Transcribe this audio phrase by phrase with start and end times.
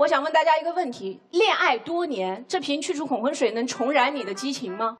[0.00, 4.96] 我想问大家一个问题：恋爱多年，这瓶去除恐婚水能重燃你的激情吗？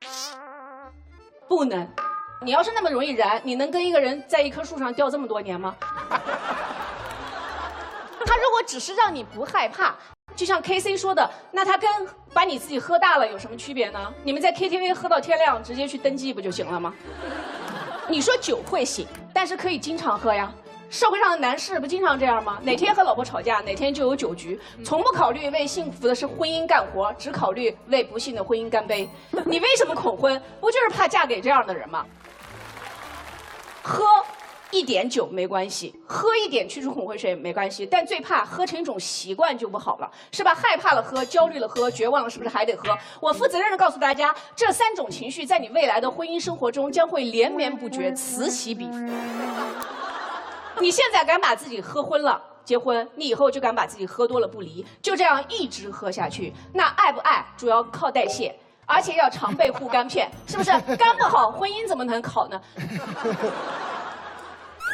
[1.49, 1.89] 不能。
[2.43, 5.75] 你要是那么容易燃，你能跟一个人在一棵树上吊这么多年吗？
[8.27, 9.95] 他如果只是让你不害怕，
[10.37, 11.89] 就像 K C 说的，那他跟
[12.35, 14.13] 把你自己喝大了有什么区别呢？
[14.23, 16.93] 你们在 K T V 喝到天亮，直接去登记不就行了吗？
[18.07, 20.53] 你说酒会醒，但是可以经常喝呀。
[20.91, 22.59] 社会上的男士不经常这样吗？
[22.65, 29.09] 哪天和老婆吵架，哪天就有酒局，从不考虑为幸福的是婚姻干活，只考虑为不幸的婚姻干杯。
[29.47, 30.41] 你为什么恐婚？
[30.61, 32.05] 不就是怕嫁给这样的人吗？
[33.83, 34.05] 喝
[34.73, 40.53] 一点酒没关系，喝一点去除恐婚水没关系，但最怕喝成一种习惯就不好了，是吧？
[40.53, 42.99] 害怕了喝，焦虑了喝，绝望了是不是还得喝？
[43.21, 48.99] 我负责任的告诉大家，这三种情绪在你未来的婚姻生活中将会连绵不绝，此起彼伏。
[50.81, 56.53] 你现在敢把自己喝昏了结婚，你以后就敢把自己喝多了不离，就这样一直喝下去。
[56.73, 58.55] 那爱不爱主要靠代谢，
[58.87, 60.71] 而且要常备护肝片，是不是？
[60.97, 62.61] 肝不好，婚姻怎么能好呢？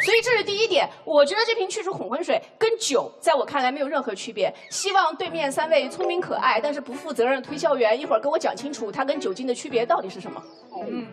[0.04, 4.54] 所以这是第一点，我觉得这瓶去除恐婚水跟酒在我看来没有任何区别。
[4.70, 10.42] 希望对面三位聪明可爱但是不负责任的推销员一会儿跟我讲清楚它跟酒精的区别到底是什么。
[10.80, 11.06] 嗯。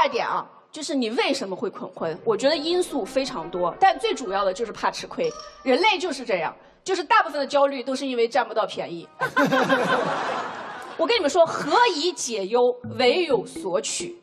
[0.00, 2.18] 二点啊，就是你为什么会恐婚？
[2.24, 5.30] 我觉得因素非常多，但最主要的就是怕吃亏。
[5.62, 9.06] 人类就是这样，就是大部分的焦虑都是因为占不到便宜。
[10.96, 14.18] 我跟你们说，何以解忧，唯有索取。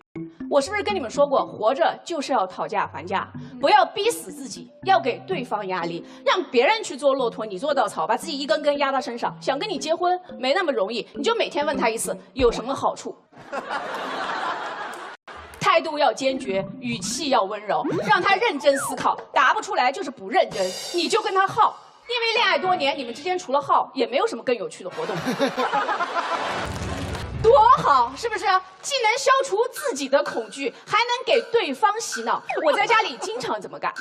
[0.49, 3.31] 我是不是跟你们说过，活着就是要讨价还价，
[3.61, 9.35] 不要逼死自己，要给对方压力，让别人去做骆驼，你做稻草，把自己一根根压到身上。
[9.39, 13.15] 想跟你结婚没那么容易，你就每天问他一次，有什么好处？
[15.77, 19.15] 态度要坚决，语气要温柔，让他认真思考。
[19.31, 21.77] 答不出来就是不认真，你就跟他耗。
[22.07, 25.15] 因为恋爱多年，你们之间除了耗，也没有什么更有趣的活动。
[27.43, 28.45] 多好，是不是？
[28.81, 32.41] 既能消除自己的恐惧，还能给对方洗脑。
[32.65, 33.93] 我在家里经常这么干。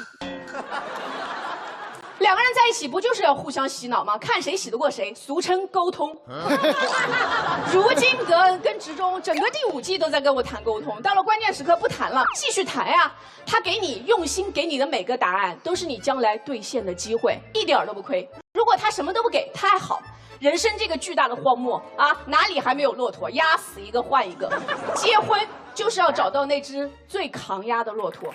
[2.18, 4.16] 两个人在一起不就是要互相洗脑吗？
[4.16, 6.16] 看谁洗得过谁，俗称沟通。
[7.72, 13.12] 如今德恩跟直中整个第五季都在跟我谈沟通，到了关键时刻不谈了，继续谈呀。
[13.44, 18.26] 他给你用心给你的每个答案，都是你将来兑现的机会，一点都不亏。
[18.54, 20.00] 如果他什么都不给，太好。
[20.40, 23.30] 人生这个巨大的荒漠啊，哪里还没有骆驼？
[23.30, 24.50] 压死一个换一个。
[24.94, 25.38] 结婚
[25.74, 28.32] 就是要找到那只最抗压的骆驼。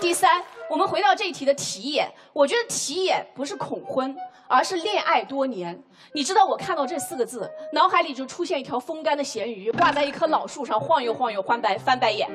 [0.00, 0.42] 第三。
[0.70, 4.16] 我们回到这一题的题眼，我觉得题眼不是恐婚，
[4.48, 5.80] 而是恋爱多年。
[6.12, 12.28] 你知道我看到这四个字，脑海里就出现一条风干的咸鱼挂在一棵老树上晃悠晃悠，翻白翻白眼。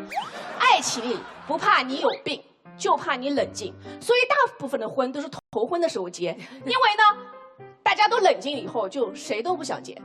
[0.59, 1.17] 爱情里
[1.47, 2.41] 不怕你有病，
[2.77, 3.73] 就怕你冷静。
[3.99, 9.99] 所以大部分的婚都是头婚的时候结，因为呢，大家都冷静以后，就谁都不想结。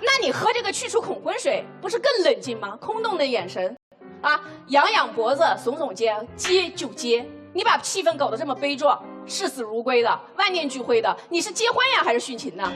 [0.00, 2.76] 那你喝这个去除恐婚水，不是更冷静吗？
[2.76, 3.76] 空洞的眼神。
[4.20, 7.26] 啊，仰仰脖子，耸耸肩，接就接。
[7.52, 12.64] 你把气氛搞得这么悲壮，视死如归的，万念俱灰的，你是结婚呀，还是殉情呢？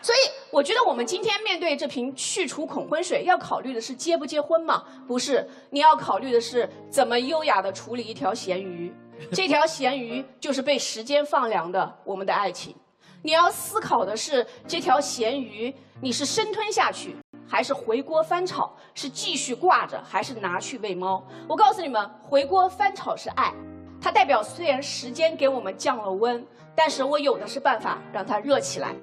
[0.00, 0.18] 所以，
[0.50, 4.84] 我觉得我们今天面对这瓶去除恐婚水，要考虑的是结不结婚吗？
[5.08, 8.94] 不是，你要考虑的是怎么优雅的处理一条咸鱼。
[9.32, 12.74] 这条咸鱼就是被时间放凉的我们的爱情。
[13.22, 17.16] 你要思考的是这条咸鱼，你是生吞下去。
[17.46, 21.22] 还是回锅翻炒，是继续挂着，还是拿去喂猫？
[21.48, 23.52] 我告诉你们，回锅翻炒是爱，
[24.00, 26.44] 它代表虽然时间给我们降了温，
[26.74, 28.94] 但是我有的是办法让它热起来。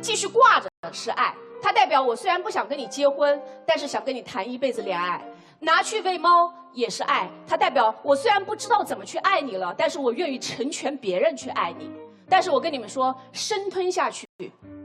[0.00, 5.22] 继续挂着是爱，它代表我虽然不想跟你结婚，但是想跟你谈一辈子恋爱。
[5.60, 11.90] 拿去喂猫也是爱，它代表我虽然不知道怎么去爱你了，但是我愿意成全别人去爱你。
[12.28, 14.26] 但是我跟你们说，生吞下去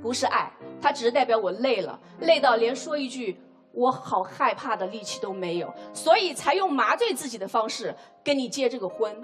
[0.02, 0.52] 不是爱。
[0.82, 3.40] 它只是代表我累了，累到连说一句
[3.74, 9.16] “我好害怕”的力气都没有，所以才用麻醉自己的方式跟你结这个婚。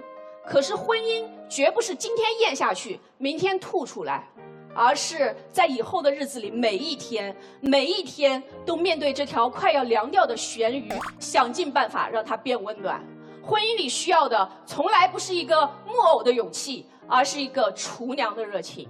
[0.46, 4.28] 可是婚姻绝不是今天咽下去，明天吐出来，
[4.74, 10.88] 而是在以后的日子里，每一天每一天都面对这条快要凉掉的咸鱼，
[11.18, 13.04] 想尽办法让它变温暖。
[13.42, 18.88] 婚姻里需要的从来不是一个木偶的勇气，而是一个厨娘的热情。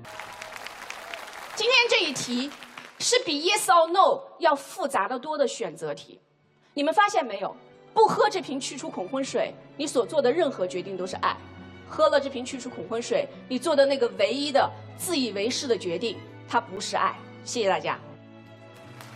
[1.57, 2.51] 今天这一题
[2.99, 6.21] 是比 yes or no 要复杂的多的选择题，
[6.75, 7.57] 你们发现没有？
[7.95, 11.35] 不喝这瓶去除恐婚水，你所做的任何决定都是爱；
[11.89, 17.17] 喝了这瓶去除恐婚水，你做的那个唯一的自以为是的决定，它不是爱。
[17.43, 17.99] 谢谢大家。